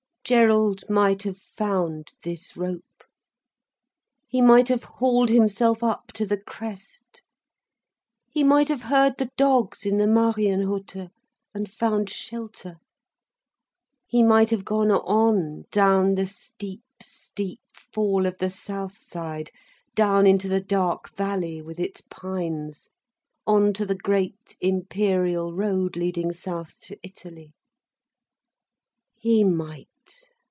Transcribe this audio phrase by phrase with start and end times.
[0.23, 3.03] Gerald might have found this rope.
[4.29, 7.21] He might have hauled himself up to the crest.
[8.29, 11.09] He might have heard the dogs in the Marienhütte,
[11.53, 12.77] and found shelter.
[14.07, 19.49] He might have gone on, down the steep, steep fall of the south side,
[19.95, 22.89] down into the dark valley with its pines,
[23.45, 27.53] on to the great Imperial road leading south to Italy.
[29.13, 29.87] He might!